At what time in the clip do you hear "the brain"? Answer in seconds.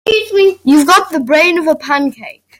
1.11-1.59